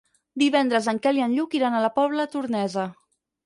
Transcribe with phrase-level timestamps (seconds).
[0.43, 2.91] Divendres en Quel i en Lluc iran a la Pobla Tornesa.